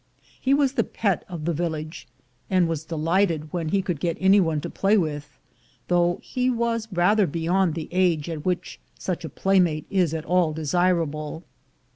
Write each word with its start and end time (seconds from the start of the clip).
He 0.41 0.55
was 0.55 0.71
the 0.73 0.83
pet 0.83 1.23
of 1.29 1.45
the 1.45 1.53
village, 1.53 2.07
and 2.49 2.67
was 2.67 2.85
delighted 2.85 3.53
when 3.53 3.69
he 3.69 3.83
could 3.83 3.99
get 3.99 4.17
any 4.19 4.39
one 4.39 4.59
to 4.61 4.69
play 4.71 4.97
with, 4.97 5.37
though 5.89 6.17
he 6.23 6.49
was 6.49 6.87
rather 6.91 7.27
beyond 7.27 7.75
the 7.75 7.87
age 7.91 8.27
at 8.27 8.43
which 8.43 8.79
such 8.97 9.23
a 9.23 9.29
playmate 9.29 9.85
is 9.91 10.15
at 10.15 10.25
all 10.25 10.53
desirable. 10.53 11.43